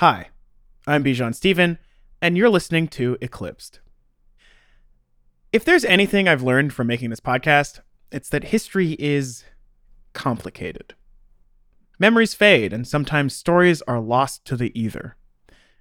[0.00, 0.28] Hi,
[0.86, 1.76] I'm Bijan Stephen,
[2.22, 3.80] and you're listening to Eclipsed.
[5.52, 7.80] If there's anything I've learned from making this podcast,
[8.10, 9.44] it's that history is
[10.14, 10.94] complicated.
[11.98, 15.16] Memories fade, and sometimes stories are lost to the ether.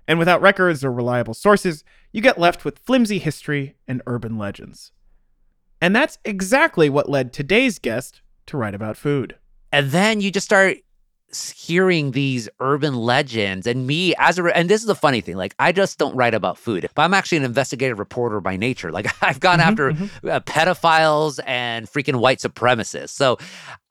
[0.06, 4.92] And without records or reliable sources, you get left with flimsy history and urban legends.
[5.80, 9.38] And that's exactly what led today's guest to write about food.
[9.72, 10.80] And then you just start
[11.56, 15.54] hearing these urban legends and me as a and this is the funny thing like
[15.60, 16.90] i just don't write about food.
[16.96, 20.28] But i'm actually an investigative reporter by nature like i've gone mm-hmm, after mm-hmm.
[20.28, 23.10] Uh, pedophiles and freaking white supremacists.
[23.10, 23.38] So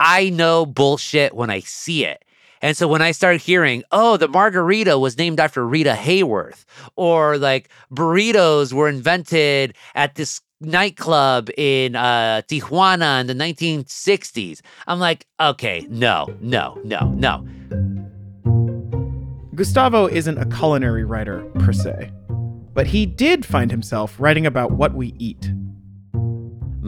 [0.00, 2.24] i know bullshit when i see it.
[2.60, 6.64] And so when I started hearing, oh, the margarita was named after Rita Hayworth,
[6.96, 14.98] or like burritos were invented at this nightclub in uh, Tijuana in the 1960s, I'm
[14.98, 17.46] like, okay, no, no, no, no.
[19.54, 22.12] Gustavo isn't a culinary writer per se,
[22.74, 25.50] but he did find himself writing about what we eat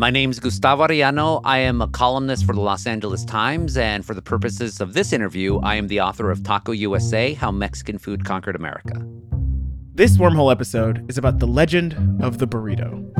[0.00, 1.42] my name is Gustavo Arellano.
[1.44, 5.12] I am a columnist for the Los Angeles Times, and for the purposes of this
[5.12, 9.06] interview, I am the author of Taco USA How Mexican Food Conquered America.
[9.92, 13.12] This wormhole episode is about the legend of the burrito,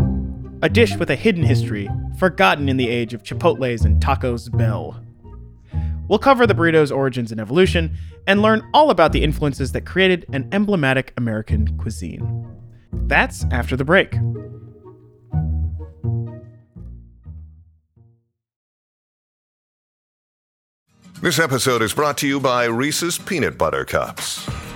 [0.63, 5.03] a dish with a hidden history, forgotten in the age of Chipotle's and Tacos Bell.
[6.09, 10.27] We'll cover the burrito's origins and evolution, and learn all about the influences that created
[10.33, 12.47] an emblematic American cuisine.
[12.93, 14.17] That's after the break.
[21.23, 24.49] This episode is brought to you by Reese's Peanut Butter Cups.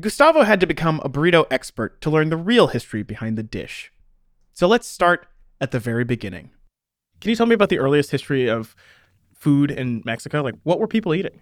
[0.00, 3.92] Gustavo had to become a burrito expert to learn the real history behind the dish.
[4.52, 5.26] So let's start
[5.60, 6.50] at the very beginning.
[7.20, 8.76] Can you tell me about the earliest history of
[9.34, 10.42] food in Mexico?
[10.42, 11.40] Like, what were people eating?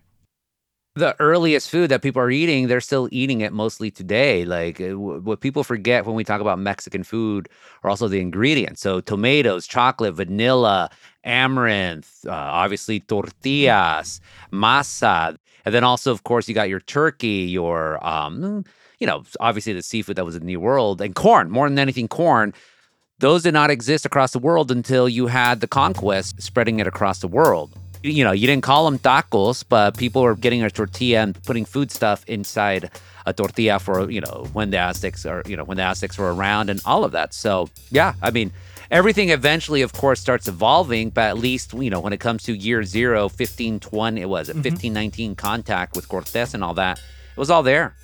[0.97, 4.47] the earliest food that people are eating, they're still eating it mostly today.
[4.47, 7.51] Like uh, what people forget when we talk about Mexican food
[7.83, 8.81] are also the ingredients.
[8.81, 10.89] So tomatoes, chocolate, vanilla,
[11.23, 18.05] amaranth, uh, obviously tortillas, masa, and then also, of course, you got your turkey, your
[18.07, 18.65] um,
[18.99, 21.51] you know, obviously the seafood that was in the New World, and corn.
[21.51, 22.55] More than anything, corn.
[23.19, 27.19] Those did not exist across the world until you had the conquest spreading it across
[27.19, 27.73] the world
[28.07, 31.65] you know, you didn't call them tacos, but people were getting a tortilla and putting
[31.65, 32.91] food stuff inside
[33.27, 36.33] a tortilla for, you know, when the Aztecs are, you know, when the Aztecs were
[36.33, 37.35] around and all of that.
[37.35, 38.53] So, yeah, I mean,
[38.91, 42.57] everything eventually, of course, starts evolving, but at least, you know, when it comes to
[42.57, 44.59] year zero, 1520, it was, mm-hmm.
[44.59, 47.95] 1519 contact with Cortes and all that, it was all there.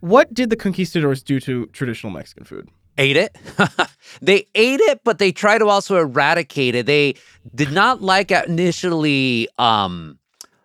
[0.00, 2.68] What did the conquistadors do to traditional Mexican food?
[3.00, 3.36] ate it.
[4.22, 6.86] they ate it, but they tried to also eradicate it.
[6.86, 7.14] They
[7.54, 10.18] did not like initially um,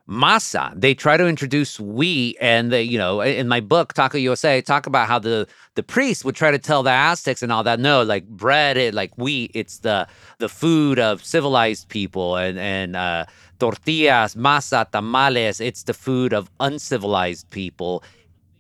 [0.08, 0.72] masa.
[0.80, 4.86] They try to introduce wheat, and you know in my book Taco USA, I talk
[4.86, 7.80] about how the the priests would try to tell the Aztecs and all that.
[7.80, 9.52] No, like bread, it like wheat.
[9.54, 10.08] It's the
[10.40, 13.26] the food of civilized people, and and uh,
[13.60, 15.60] tortillas, masa, tamales.
[15.60, 18.04] It's the food of uncivilized people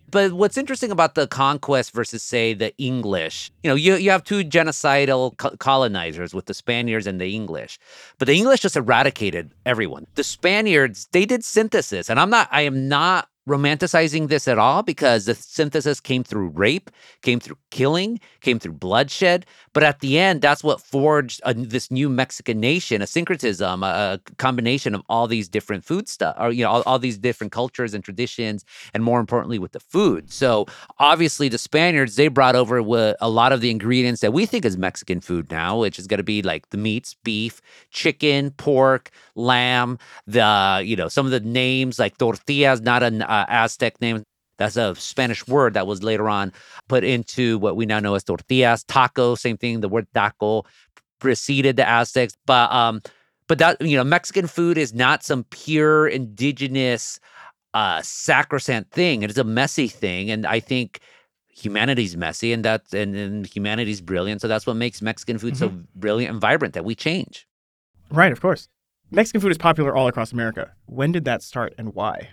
[0.10, 4.24] but what's interesting about the conquest versus, say, the English, you know, you, you have
[4.24, 7.80] two genocidal co- colonizers with the Spaniards and the English,
[8.18, 10.08] but the English just eradicated everyone.
[10.16, 14.82] The Spaniards, they did synthesis, and I'm not, I am not romanticizing this at all
[14.82, 16.90] because the synthesis came through rape,
[17.22, 19.46] came through killing, came through bloodshed.
[19.74, 23.86] But at the end, that's what forged a, this new Mexican nation, a syncretism, a,
[23.86, 27.52] a, combination of all these different food stuff, or you know, all, all, these different
[27.52, 30.32] cultures and traditions, and more importantly, with the food.
[30.32, 30.66] So
[30.98, 34.78] obviously, the Spaniards they brought over a lot of the ingredients that we think is
[34.78, 40.00] Mexican food now, which is going to be like the meats, beef, chicken, pork, lamb.
[40.26, 44.24] The you know some of the names like tortillas, not an uh, Aztec name.
[44.58, 46.54] That's a Spanish word that was later on
[46.88, 48.84] put into what we now know as tortillas.
[48.86, 49.82] Taco, same thing.
[49.82, 50.64] The word taco
[51.20, 53.02] preceded the Aztecs, but um,
[53.48, 57.20] but that you know, Mexican food is not some pure indigenous,
[57.74, 59.24] uh, sacrosanct thing.
[59.24, 61.00] It is a messy thing, and I think
[61.50, 64.42] humanity's messy, and that's and, and humanity's brilliant.
[64.42, 65.78] So that's what makes Mexican food mm-hmm.
[65.78, 67.48] so brilliant and vibrant that we change.
[68.10, 68.70] Right, of course.
[69.12, 70.72] Mexican food is popular all across America.
[70.86, 72.30] When did that start, and why?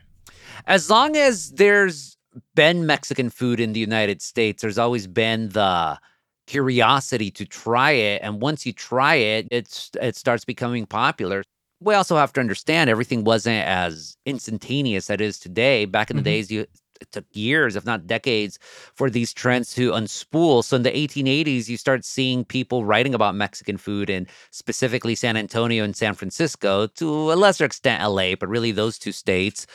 [0.66, 2.16] As long as there's
[2.54, 5.98] been Mexican food in the United States, there's always been the
[6.46, 8.20] curiosity to try it.
[8.22, 11.42] And once you try it, it's it starts becoming popular.
[11.80, 15.84] We also have to understand everything wasn't as instantaneous as it is today.
[15.84, 16.24] Back in the Mhm.
[16.24, 16.66] days, you
[17.00, 18.60] it took years, if not decades,
[18.94, 20.62] for these trends to unspool.
[20.62, 25.36] So in the 1880s, you start seeing people writing about Mexican food in specifically San
[25.36, 29.66] Antonio and San Francisco, to a lesser extent LA, but really those two states.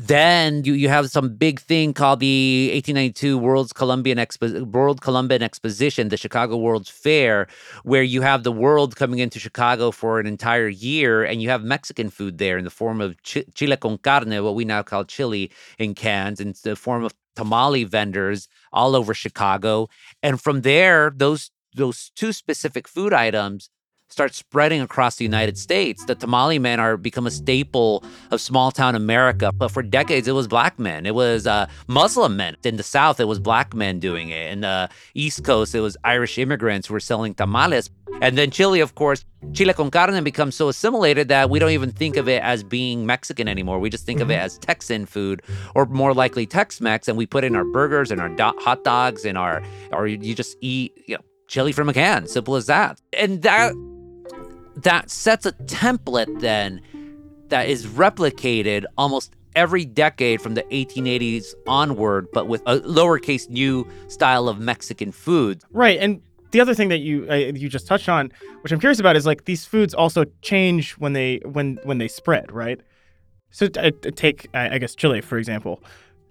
[0.00, 5.42] Then you, you have some big thing called the 1892 World's Columbian Expo- World Columbian
[5.42, 7.48] Exposition, the Chicago World's Fair,
[7.82, 11.64] where you have the world coming into Chicago for an entire year, and you have
[11.64, 15.04] Mexican food there in the form of chi- chile con carne, what we now call
[15.04, 15.50] chili
[15.80, 19.88] in cans, in the form of tamale vendors all over Chicago.
[20.22, 23.68] And from there, those those two specific food items
[24.08, 26.04] start spreading across the United States.
[26.04, 29.52] The tamale men are become a staple of small town America.
[29.52, 31.06] But for decades, it was black men.
[31.06, 32.56] It was uh, Muslim men.
[32.64, 34.50] In the South, it was black men doing it.
[34.50, 37.90] In the East Coast, it was Irish immigrants who were selling tamales.
[38.22, 41.92] And then Chile, of course, chile con carne becomes so assimilated that we don't even
[41.92, 43.78] think of it as being Mexican anymore.
[43.78, 45.42] We just think of it as Texan food,
[45.74, 49.24] or more likely Tex-Mex, and we put in our burgers and our do- hot dogs
[49.24, 49.62] and our,
[49.92, 52.26] or you just eat, you know, chili from a can.
[52.26, 52.98] Simple as that.
[53.12, 53.74] And that
[54.82, 56.80] that sets a template then
[57.48, 63.86] that is replicated almost every decade from the 1880s onward, but with a lowercase new
[64.08, 65.62] style of Mexican food.
[65.70, 68.30] Right, and the other thing that you uh, you just touched on,
[68.62, 72.08] which I'm curious about, is like these foods also change when they when when they
[72.08, 72.80] spread, right?
[73.50, 75.82] So uh, take I I guess Chile for example,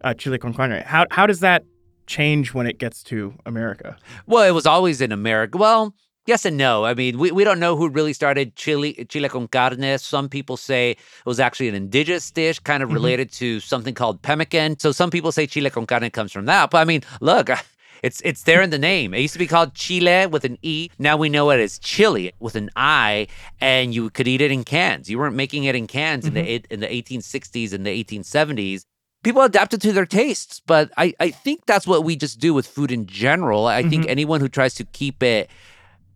[0.03, 0.81] uh, chile con carne.
[0.83, 1.63] How how does that
[2.07, 3.97] change when it gets to America?
[4.25, 5.57] Well, it was always in America.
[5.57, 5.93] Well,
[6.27, 6.85] yes and no.
[6.85, 9.97] I mean, we, we don't know who really started chili chile con carne.
[9.97, 12.93] Some people say it was actually an indigenous dish, kind of Mhm.
[12.93, 14.77] related to something called pemmican.
[14.79, 16.69] So some people say chile con carne comes from that.
[16.69, 17.49] But I mean, look,
[18.03, 19.13] it's it's there in the name.
[19.15, 20.89] It used to be called chile with an e.
[20.99, 23.27] Now we know it as chili with an i,
[23.59, 25.09] and you could eat it in cans.
[25.09, 28.83] You weren't making it in cans in the in the 1860s and the 1870s
[29.23, 32.67] people adapted to their tastes but I, I think that's what we just do with
[32.67, 34.09] food in general i think Mhm.
[34.11, 35.49] anyone who tries to keep it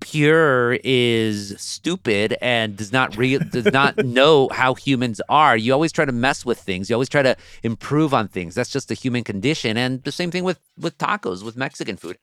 [0.02, 5.92] pure is stupid and does not re- does not know how humans are you always
[5.92, 8.94] try to mess with things you always try to improve on things that's just the
[8.94, 12.18] human condition and the same thing with with tacos with mexican food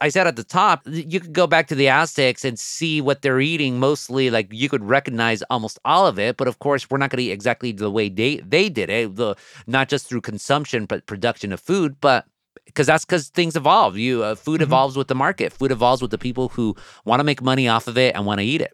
[0.00, 3.22] I said at the top, you could go back to the Aztecs and see what
[3.22, 3.78] they're eating.
[3.78, 7.18] Mostly, like you could recognize almost all of it, but of course, we're not going
[7.18, 9.16] to eat exactly the way they they did it.
[9.16, 11.96] The not just through consumption, but production of food.
[12.00, 12.26] But
[12.66, 13.96] because that's because things evolve.
[13.96, 14.64] You uh, food Mhm.
[14.64, 15.52] evolves with the market.
[15.52, 16.74] Food evolves with the people who
[17.04, 18.72] want to make money off of it and want to eat it.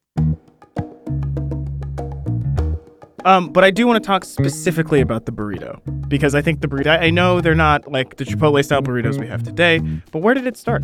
[3.26, 5.78] Um, but I do want to talk specifically about the burrito
[6.08, 6.87] because I think the burrito.
[6.87, 9.78] I I know they're not like the Chipotle style burritos we have today,
[10.10, 10.82] but where did it start?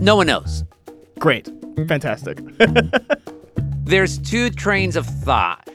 [0.00, 0.64] No one knows.
[1.20, 1.48] Great,
[1.86, 2.40] fantastic.
[3.84, 5.68] there's two trains of thought.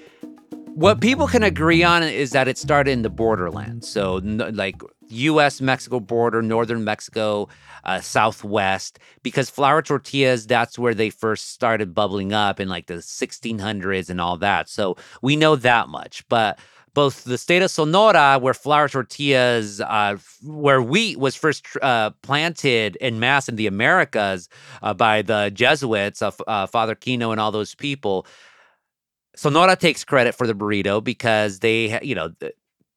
[0.74, 3.88] What people can agree on is that it started in the borderlands.
[3.88, 4.76] So, like
[5.10, 7.48] US Mexico border, northern Mexico,
[7.84, 12.96] uh, southwest, because flour tortillas, that's where they first started bubbling up in like the
[12.96, 14.70] 1600s and all that.
[14.70, 16.28] So, we know that much.
[16.30, 16.60] But
[16.96, 22.96] both the state of Sonora, where flour tortillas, uh, where wheat was first uh, planted
[22.96, 24.50] in mass in the Americas
[24.82, 28.26] uh, by the Jesuits, of uh, Father Kino and all those people.
[29.36, 32.32] Sonora takes credit for the burrito because they, you know,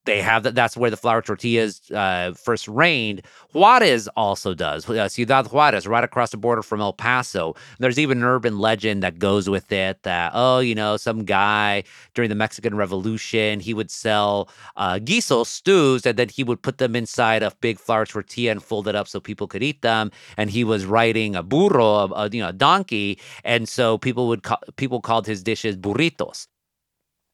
[0.09, 0.55] they have that.
[0.55, 3.23] That's where the flour tortillas uh, first reigned.
[3.53, 4.89] Juarez also does.
[4.89, 7.55] Uh, Ciudad Juarez, right across the border from El Paso.
[7.79, 11.85] There's even an urban legend that goes with it that oh, you know, some guy
[12.15, 16.79] during the Mexican Revolution he would sell uh, guisos, stews, and then he would put
[16.79, 20.11] them inside a big flour tortilla and fold it up so people could eat them.
[20.37, 24.27] And he was riding a burro, a, a, you know, a donkey, and so people
[24.29, 26.47] would call, people called his dishes burritos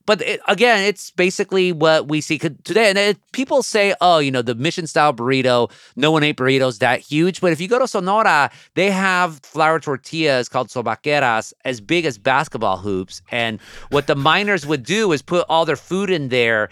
[0.06, 2.90] but it, again, it's basically what we see today.
[2.90, 6.78] And it, people say, oh, you know, the mission style burrito, no one ate burritos
[6.80, 7.40] that huge.
[7.40, 12.18] But if you go to Sonora, they have flour tortillas called sobaqueras as big as
[12.18, 13.23] basketball hoops.
[13.30, 16.68] And what the miners would do is put all their food in there.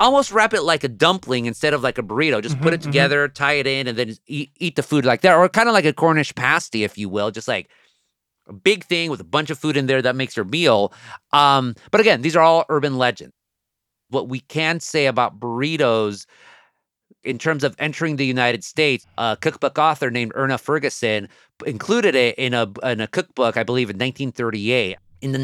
[0.00, 2.40] Almost wrap it like a dumpling instead of like a burrito.
[2.40, 2.82] Just put Mhm, it mhm.
[2.84, 5.72] together, tie it in, and then eat, eat the food like that, or kind of
[5.72, 7.32] like a Cornish pasty, if you will.
[7.32, 7.68] Just like
[8.48, 10.92] a big thing with a bunch of food in there that makes your meal.
[11.32, 13.34] Um, but again, these are all urban legends.
[14.10, 16.26] What we can say about burritos
[17.24, 21.28] in terms of entering the United States, a cookbook author named Erna Fergusson
[21.66, 24.96] included it in a in a cookbook, I believe, in 1938.
[25.20, 25.38] In the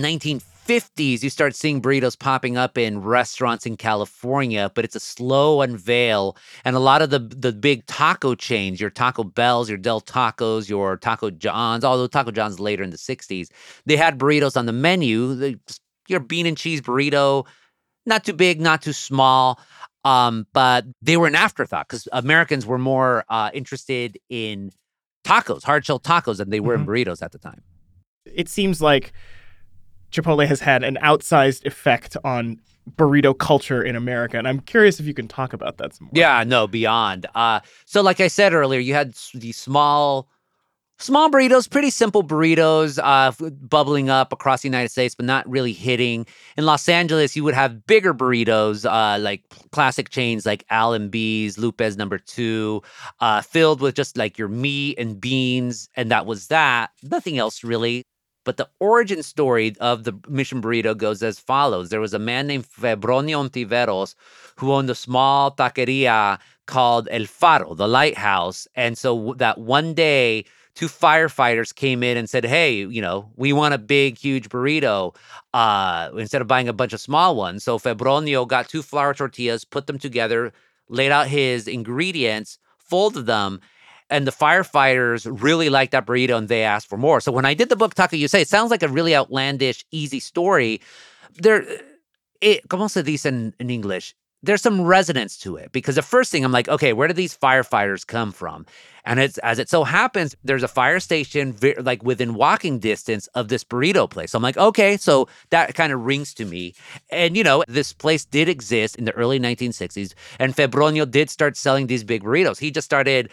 [0.67, 5.61] 50s, you start seeing burritos popping up in restaurants in California, but it's a slow
[5.61, 6.37] unveil.
[6.65, 10.69] And a lot of the, the big taco chains, your Taco Bells, your Del Tacos,
[10.69, 13.49] your Taco John's, although Taco John's later in the 60s,
[13.87, 15.59] they had burritos on the menu.
[16.09, 17.47] your bean and cheese burrito,
[18.07, 19.61] not too big, not too small.
[20.05, 24.71] Um, but they were an afterthought because Americans were more uh, interested in
[25.25, 26.83] tacos, hard shell tacos, than they were mm-hmm.
[26.91, 27.63] in burritos at the time.
[28.27, 29.13] It seems like
[30.15, 32.61] Chipotle has had an outsized effect on
[32.97, 34.39] burrito culture in America.
[34.39, 36.13] And I'm curious if you can talk about that some more.
[36.15, 37.27] Yeah, no, beyond.
[37.35, 40.29] Uh, so, like I said earlier, you had these small
[41.01, 45.73] Small burritos, pretty simple burritos, uh, bubbling up across the United States, but not really
[45.73, 46.25] hitting.
[46.57, 49.43] In Los Angeles, you would have bigger burritos, uh, like
[49.73, 52.81] classic chains like Allen Allenby's, Lupe's Number Two,
[53.19, 56.91] uh, filled with just like your meat and beans, and that was that.
[57.03, 58.05] Nothing else really.
[58.45, 62.47] But the origin story of the Mission Burrito goes as follows: There was a man
[62.47, 64.15] named Febronio Ontiveros
[64.57, 70.45] who owned a small taqueria called El Faro, the lighthouse, and so that one day
[70.75, 75.15] two firefighters came in and said, "Hey, you know, we want a big, huge burrito
[75.53, 79.65] uh, instead of buying a bunch of small ones." So Febronio got two flour tortillas,
[79.65, 80.53] put them together,
[80.89, 83.61] laid out his ingredients, folded them,
[84.15, 87.21] and the firefighters really liked that burrito and they asked for more.
[87.21, 90.21] So when I did the book Taco USA it sounds like a really outlandish, easy
[90.21, 90.81] story.
[91.35, 91.65] There,
[92.41, 94.15] it, ¿cómo se dice in, in English?
[94.45, 97.37] there's some resonance to it because the first thing I'm like, okay, where do these
[97.37, 98.67] firefighters come from?
[99.07, 103.49] And it's as it so happens, there's a fire station like within walking distance of
[103.49, 104.33] this burrito place.
[104.33, 106.75] So I'm like, okay, so that kind of rings to me.
[107.11, 111.57] And you know, this place did exist in the early 1960s, and Febronio did start
[111.57, 112.59] selling these big burritos.
[112.59, 113.31] He just started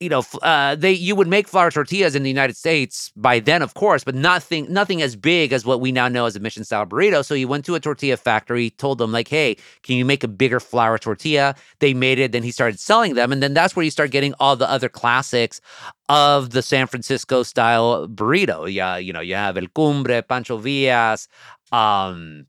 [0.00, 3.62] you know, uh, they you would make flour tortillas in the United States by then,
[3.62, 6.62] of course, but nothing nothing as big as what we now know as a mission
[6.62, 7.24] style burrito.
[7.24, 10.28] So he went to a tortilla factory, told them like, "Hey, can you make a
[10.28, 12.30] bigger flour tortilla?" They made it.
[12.30, 14.88] Then he started selling them, and then that's where you start getting all the other
[14.88, 15.60] classics
[16.08, 18.72] of the San Francisco style burrito.
[18.72, 21.28] Yeah, you know, you have El Cumbre, Pancho Villa's.
[21.72, 22.46] Um,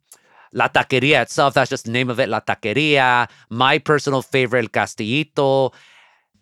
[0.51, 3.29] La Taqueria itself, that's just the name of it, La Taqueria.
[3.49, 5.71] My personal favorite, El Castillito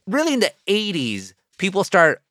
[0.07, 2.21] really in the 80s, people start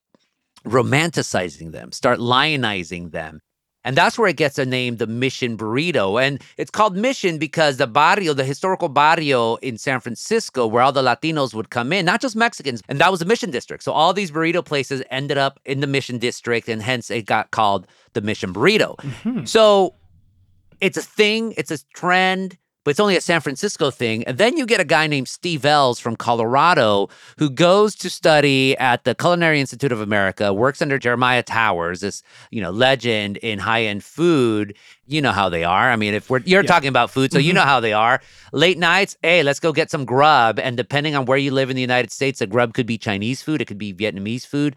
[0.65, 3.41] romanticizing them, start lionizing them.
[3.85, 6.21] And that's where it gets a name, the Mission Burrito.
[6.21, 10.91] And it's called Mission because the barrio, the historical barrio in San Francisco, where all
[10.91, 13.85] the Latinos would come in, not just Mexicans, and that was a Mission District.
[13.85, 17.53] So all these burrito places ended up in the Mission District, and hence it got
[17.53, 18.97] called the Mission Burrito.
[18.97, 19.45] Mm-hmm.
[19.45, 19.95] So
[20.81, 24.23] it's a thing, it's a trend but it's only a San Francisco thing.
[24.29, 28.79] And then you get a guy named Steve Ells from Colorado who goes to study
[28.79, 33.59] at the Culinary Institute of America, works under Jeremiah Towers, this, you know, legend in
[33.59, 34.77] high-end food.
[35.09, 35.91] You know how they are.
[35.91, 36.69] I mean, if we're you're yeah.
[36.69, 37.49] talking about food, so mm-hmm.
[37.49, 38.21] you know how they are.
[38.53, 40.61] Late nights, hey, let's go get some grub.
[40.61, 43.43] And depending on where you live in the United States, the grub could be Chinese
[43.43, 44.77] food, it could be Vietnamese food,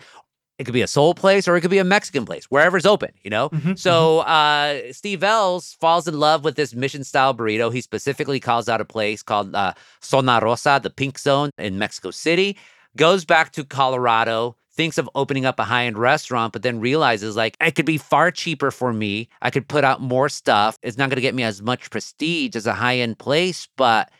[0.59, 3.11] it could be a soul place or it could be a Mexican place, wherever's open,
[3.23, 3.49] you know?
[3.49, 4.89] Mm-hmm, so mm-hmm.
[4.89, 7.73] uh, Steve Ells falls in love with this mission style burrito.
[7.73, 9.73] He specifically calls out a place called uh,
[10.03, 12.57] Zona Rosa, the pink zone in Mexico City,
[12.97, 17.37] goes back to Colorado, thinks of opening up a high end restaurant, but then realizes
[17.37, 19.29] like it could be far cheaper for me.
[19.41, 20.77] I could put out more stuff.
[20.83, 24.11] It's not going to get me as much prestige as a high end place, but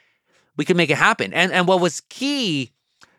[0.56, 1.34] we can make it happen.
[1.34, 2.72] And, and what was key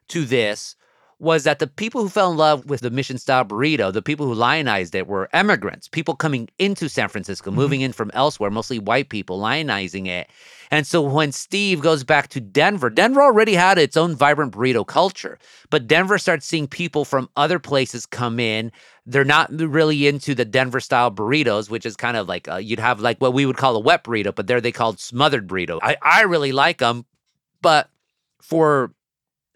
[0.09, 0.75] to this
[1.21, 4.27] was that the people who fell in love with the mission style burrito, the people
[4.27, 7.61] who lionized it were immigrants, people coming into San Francisco, mm-hmm.
[7.61, 10.31] moving in from elsewhere, mostly white people lionizing it.
[10.71, 14.87] And so when Steve goes back to Denver, Denver already had its own vibrant burrito
[14.87, 18.73] culture, but Denver starts seeing people from other places come in.
[19.05, 22.79] They're not really into the Denver style burritos, which is kind of like uh, you'd
[22.79, 25.81] have like what we would call a wet burrito, but there they called smothered burrito.
[25.83, 27.05] I, I really like them,
[27.61, 27.91] but
[28.41, 28.95] for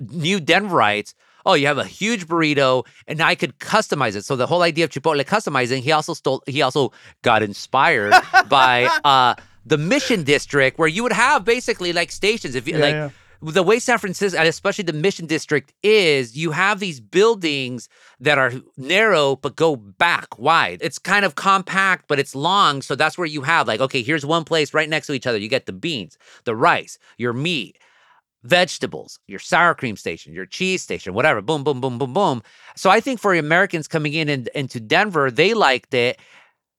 [0.00, 1.14] new Denverites,
[1.46, 4.24] oh, you have a huge burrito, and I could customize it.
[4.24, 8.14] So the whole idea of Chipotle customizing, he also stole, he also got inspired
[8.48, 9.34] by uh,
[9.66, 12.54] the Mission District, where you would have basically like stations.
[12.54, 12.94] If you yeah, like.
[12.94, 13.10] Yeah.
[13.42, 18.38] The way San Francisco, and especially the Mission District, is you have these buildings that
[18.38, 20.78] are narrow but go back wide.
[20.80, 22.80] It's kind of compact, but it's long.
[22.80, 25.36] So that's where you have, like, okay, here's one place right next to each other.
[25.36, 27.76] You get the beans, the rice, your meat,
[28.44, 32.42] vegetables, your sour cream station, your cheese station, whatever, boom, boom, boom, boom, boom.
[32.76, 36.18] So I think for Americans coming in and, into Denver, they liked it.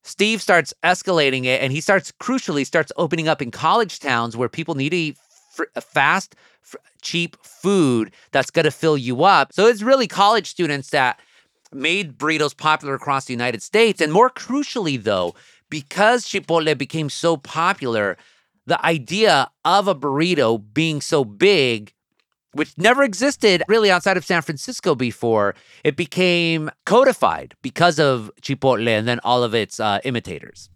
[0.04, 4.48] Steve starts escalating it and he starts crucially starts opening up in college towns where
[4.48, 5.18] people need to eat
[5.52, 9.52] fr- fast, fr- cheap food that's going to fill you up.
[9.52, 11.20] So it's really college students that
[11.74, 14.00] made burritos popular across the United States.
[14.00, 15.34] And more crucially, though,
[15.70, 18.18] because Chipotle became so popular,
[18.66, 21.94] the idea of a burrito being so big,
[22.54, 28.88] which never existed really outside of San Francisco before, it became codified because of Chipotle
[28.88, 30.70] and then all of its uh, imitators.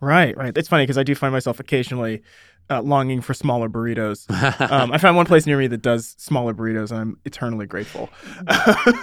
[0.00, 0.56] Right, right.
[0.56, 2.22] It's funny because I do find myself occasionally
[2.70, 4.30] uh, longing for smaller burritos.
[4.70, 8.10] um, I found one place near me that does smaller burritos, and I'm eternally grateful.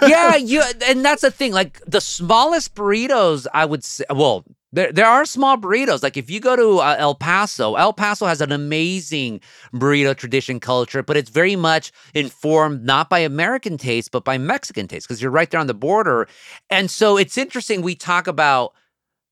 [0.02, 1.52] yeah, you, and that's the thing.
[1.52, 4.04] Like the smallest burritos, I would say.
[4.10, 4.44] Well,
[4.76, 6.02] there, there are small burritos.
[6.02, 9.40] Like if you go to uh, El Paso, El Paso has an amazing
[9.72, 14.86] burrito tradition culture, but it's very much informed not by American taste, but by Mexican
[14.86, 16.28] taste because you're right there on the border.
[16.68, 17.80] And so it's interesting.
[17.80, 18.74] We talk about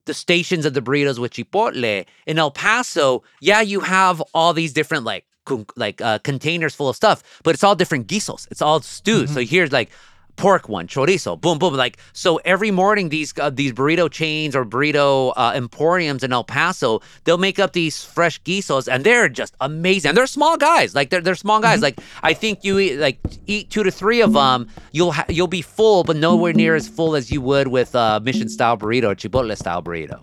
[0.06, 4.72] the stations of the burritos with Chipotle in El Paso, yeah, you have all these
[4.72, 5.26] different like
[5.76, 8.48] like uh, containers full of stuff, but it's all different guisos.
[8.50, 9.24] It's all stews.
[9.24, 9.34] Mm-hmm.
[9.34, 9.90] So here's like
[10.36, 11.74] pork one, chorizo, boom, boom.
[11.74, 16.44] Like so, every morning these uh, these burrito chains or burrito uh, emporiums in El
[16.44, 20.10] Paso, they'll make up these fresh guisos, and they're just amazing.
[20.10, 21.76] And they're small guys, like they're they're small guys.
[21.76, 21.84] Mm-hmm.
[21.84, 25.46] Like I think you eat, like eat two to three of them, you'll ha- you'll
[25.46, 29.12] be full, but nowhere near as full as you would with uh, Mission style burrito
[29.12, 30.20] or Chipotle style burrito.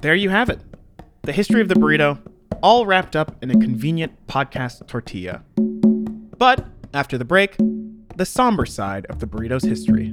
[0.00, 0.60] There you have it,
[1.22, 2.18] the history of the burrito,
[2.62, 5.42] all wrapped up in a convenient podcast tortilla.
[6.38, 7.56] But after the break,
[8.16, 10.12] the somber side of the burrito's history.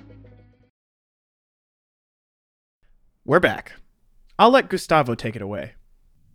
[3.23, 3.73] We're back.
[4.39, 5.73] I'll let Gustavo take it away.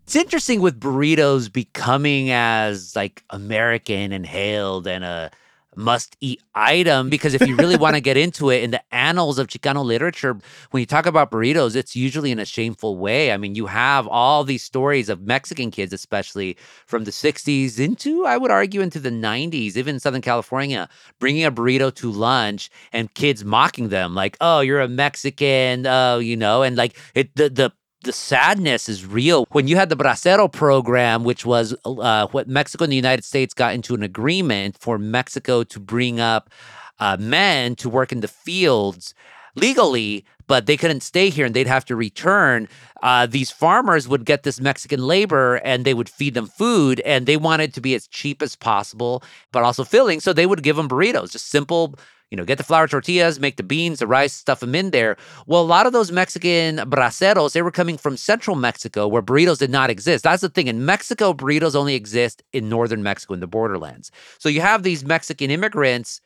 [0.05, 5.33] It's interesting with burritos becoming as like American and hailed and a
[5.77, 9.39] must eat item because if you really want to get into it in the annals
[9.39, 10.39] of Chicano literature,
[10.71, 13.33] when you talk about burritos, it's usually in a shameful way.
[13.33, 18.25] I mean, you have all these stories of Mexican kids, especially from the 60s into,
[18.25, 20.89] I would argue, into the 90s, even Southern California,
[21.21, 26.19] bringing a burrito to lunch and kids mocking them like, oh, you're a Mexican, oh,
[26.19, 29.47] you know, and like it, the, the the sadness is real.
[29.51, 33.55] When you had the Bracero program, which was uh, what Mexico and the United States
[33.55, 36.51] got into an agreement for Mexico to bring up
[36.99, 39.15] uh, men to work in the fields
[39.55, 42.69] legally, but they couldn't stay here and they'd have to return.
[43.03, 47.27] Uh, these farmers would get this Mexican labor and they would feed them food, and
[47.27, 50.21] they wanted to be as cheap as possible, but also filling.
[50.21, 51.95] So they would give them burritos, just simple
[52.31, 55.17] you know, get the flour tortillas, make the beans, the rice, stuff them in there.
[55.47, 59.59] Well, a lot of those Mexican braceros, they were coming from central Mexico where burritos
[59.59, 60.25] did not exist.
[60.25, 60.67] That's the thing.
[60.67, 64.11] In Mexico, burritos only exist in northern Mexico, in the borderlands.
[64.39, 66.21] So you have these Mexican immigrants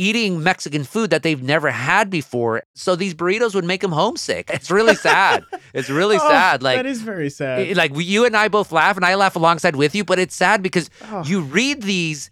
[0.00, 2.62] eating Mexican food that they've never had before.
[2.74, 4.48] So these burritos would make them homesick.
[4.50, 5.44] It's really sad.
[5.74, 6.62] it's really oh, sad.
[6.62, 7.76] Like that is very sad.
[7.76, 10.04] Like you and I both laugh, and I laugh alongside with you.
[10.04, 11.24] But it's sad because oh.
[11.26, 12.30] you read these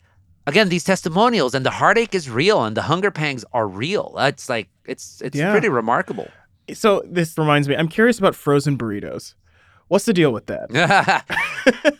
[0.49, 4.15] again these testimonials and the heartache is real and the hunger pangs are real.
[4.19, 5.53] It's like it's it's yeah.
[5.53, 6.29] pretty remarkable.
[6.75, 9.35] So this reminds me i'm curious about frozen burritos.
[9.89, 11.25] What's the deal with that?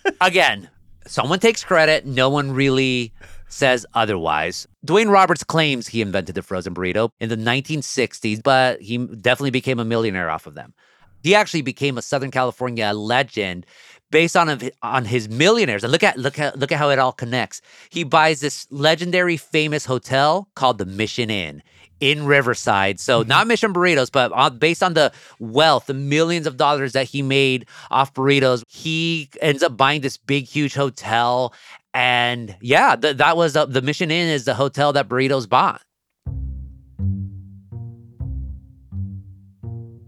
[0.21, 0.69] Again
[1.07, 2.07] someone takes credit.
[2.07, 3.13] No one really
[3.49, 4.69] says otherwise.
[4.85, 9.81] Duane Roberts claims he invented the frozen burrito in the 1960s, but he definitely became
[9.81, 10.75] a millionaire off of them.
[11.23, 13.67] He actually became a Southern California legend
[14.11, 15.85] based on on his millionaires.
[15.85, 17.61] And look at look at look at how it all connects.
[17.91, 21.63] He buys this legendary famous hotel called the Mission Inn
[22.01, 23.01] in Riverside.
[23.01, 23.29] So mm-hmm.
[23.29, 27.23] not Mission Burritos, but on, based on the wealth, the millions of dollars that he
[27.23, 31.53] made off burritos, he ends up buying this big, huge hotel.
[31.95, 35.83] And yeah, th- that was uh, the Mission Inn is the hotel that burritos bought.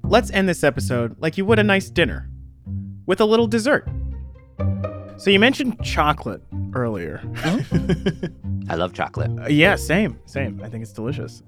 [0.04, 2.29] Let's end this episode like you would a nice dinner
[3.10, 3.88] with a little dessert.
[5.16, 6.40] So you mentioned chocolate
[6.74, 7.20] earlier.
[8.68, 9.32] I love chocolate.
[9.36, 10.60] Uh, yeah, same, same.
[10.62, 11.42] I think it's delicious.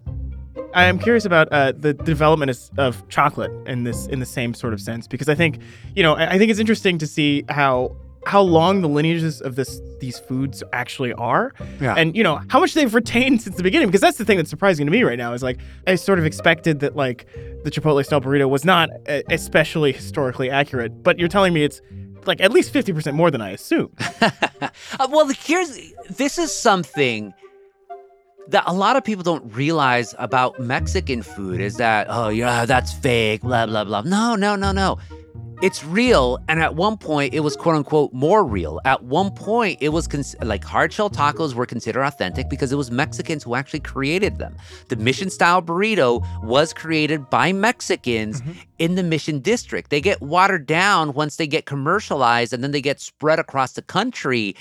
[0.75, 4.73] I am curious about uh, the development of, chocolate in this in the same sort
[4.73, 5.61] of sense because I think,
[5.95, 7.95] you know, I think it's interesting to see how
[8.27, 11.95] how long the lineages of this these foods actually are Yeah.
[11.97, 14.51] and you know how much they've retained since the beginning because that's the thing that's
[14.51, 17.27] surprising to me right now is like i sort of expected that like
[17.65, 18.91] the chipotle style burrito was not
[19.31, 21.81] especially historically accurate but you're telling me it's
[22.27, 23.91] like at least 50% more than i assumed
[24.63, 25.79] Uh, well, here's
[26.11, 27.33] this is something
[28.49, 32.93] that a lot of people don't realize about Mexican food is that oh yeah that's
[32.93, 34.03] fake blah blah blah.
[34.03, 34.99] No no no no.
[35.63, 38.81] It's real, and at one point it was quote unquote more real.
[38.85, 42.77] At one point it was cons- like hard shell tacos were considered authentic because it
[42.77, 44.57] was Mexicans who actually created them.
[44.89, 48.53] The mission style burrito was created by Mexicans mm-hmm.
[48.81, 49.89] in the Mission District.
[49.89, 53.83] They get watered down once they get commercialized, and then they get spread across the
[53.83, 54.57] country.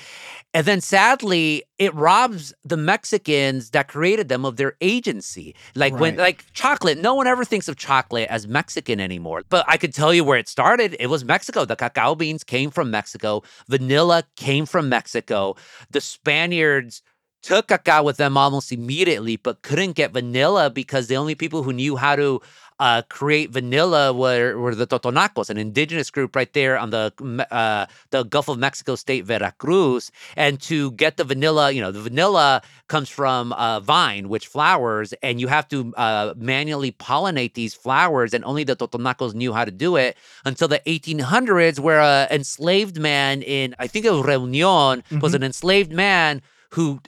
[0.54, 5.56] And then sadly, it robs the Mexicans that created them of their agency.
[5.76, 9.44] Like when like chocolate, no one ever thinks of chocolate as Mexican anymore.
[9.48, 10.96] But I could tell you where it started.
[11.00, 11.64] It was Mexico.
[11.64, 13.44] The cacao beans came from Mexico.
[13.70, 15.56] Vanilla came from Mexico.
[15.90, 17.02] The Spaniards
[17.42, 21.74] took cacao with them almost immediately, but couldn't get vanilla because the only people who
[21.74, 22.42] knew how to
[22.82, 27.14] uh, create vanilla were, were the Totonacos, an indigenous group right there on the
[27.52, 30.12] uh, the Gulf of Mexico state, Veracruz.
[30.36, 35.14] And to get the vanilla, you know, the vanilla comes from uh, vine, which flowers,
[35.22, 39.64] and you have to uh, manually pollinate these flowers, and only the Totonacos knew how
[39.64, 44.26] to do it until the 1800s, where a enslaved man in, I think it was
[44.26, 47.00] Reunion, was an enslaved man who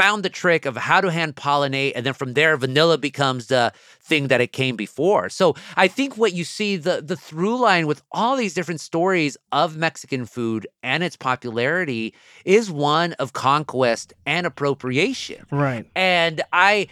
[0.00, 3.72] found the trick of how to hand pollinate and then from there vanilla becomes the
[4.00, 7.86] thing that it came before so i think what you see the the through line
[7.86, 14.14] with all these different stories of mexican food and its popularity is one of conquest
[14.24, 16.88] and appropriation right and I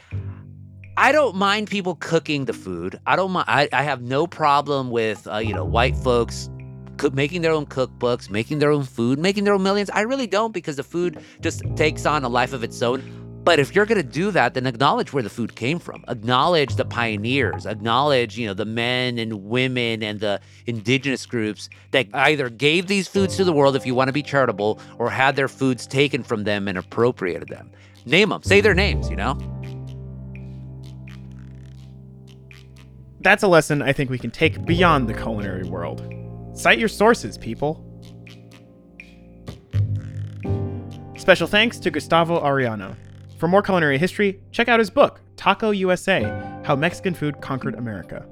[0.97, 2.99] I don't mind people cooking the food.
[3.07, 3.44] I don't mind.
[3.47, 6.51] I, I have no problem with uh, you know white folks
[7.13, 9.91] making their own cookbooks, making their own food, making their own millions.
[9.91, 13.03] I really don't because the food just takes on a life of its own.
[13.45, 16.05] But if you're going to do that, then acknowledge where the food came from.
[16.09, 17.65] Acknowledge the pioneers.
[17.65, 23.09] Acknowledge, you know, the men and women and the indigenous groups that either gave these
[23.09, 26.23] foods to the world, if you want to be charitable, or had their foods taken
[26.23, 27.71] from them and appropriated them.
[28.05, 28.43] Name them.
[28.43, 29.09] Say their names.
[29.09, 29.39] You know.
[33.21, 36.01] that's a lesson i think we can take beyond the culinary world
[36.59, 37.85] cite your sources people.
[41.16, 42.97] Special thanks to gustavo arellano
[43.38, 46.23] for more culinary history check out his book taco usa
[46.64, 48.27] how mexican food conquered america.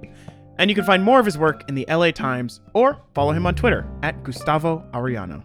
[0.58, 3.46] And you can find more of his work in the la times or follow him
[3.46, 5.44] on twitter at gustavo arellano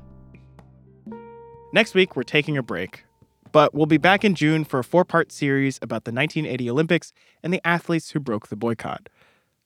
[1.73, 3.03] next week we're taking a break
[3.51, 7.13] but we'll be back in june for a four-part series about the 1980 olympics
[7.43, 9.09] and the athletes who broke the boycott.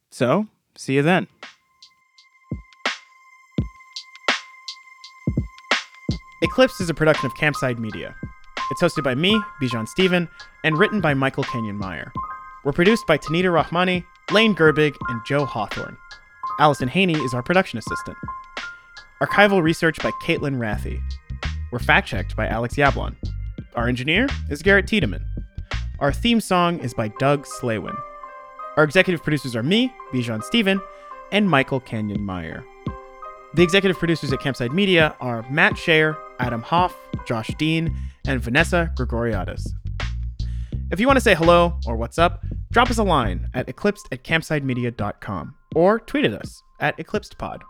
[0.09, 1.27] So, see you then.
[6.41, 8.13] Eclipse is a production of Campside Media.
[8.69, 10.27] It's hosted by me, Bijan Stephen,
[10.65, 12.11] and written by Michael Kenyon Meyer.
[12.65, 15.95] We're produced by Tanita Rahmani, Lane Gerbig, and Joe Hawthorne.
[16.59, 18.17] Allison Haney is our production assistant.
[19.21, 20.99] Archival research by Caitlin Rathy.
[21.71, 23.15] We're fact checked by Alex Yablon.
[23.75, 25.23] Our engineer is Garrett Tiedemann.
[25.99, 27.97] Our theme song is by Doug Slaywin.
[28.75, 30.81] Our executive producers are me, Bijan Stephen,
[31.31, 32.65] and Michael Kenyon Meyer.
[33.53, 36.95] The executive producers at Campside Media are Matt Shaer, Adam Hoff,
[37.27, 37.95] Josh Dean,
[38.27, 39.67] and Vanessa Grigoriadis.
[40.91, 44.07] If you want to say hello or what's up, drop us a line at eclipsed
[44.11, 47.61] at campsidemedia.com or tweet at us at eclipsedpod.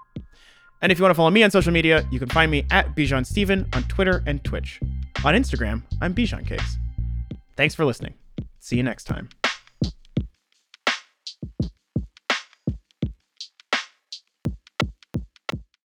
[0.82, 2.96] And if you want to follow me on social media, you can find me at
[2.96, 4.80] Bijan Stephen on Twitter and Twitch.
[5.24, 6.78] On Instagram, I'm Bijan Cakes.
[7.56, 8.14] Thanks for listening.
[8.60, 9.30] See you next time.